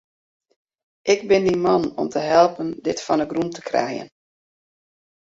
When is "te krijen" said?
3.57-4.07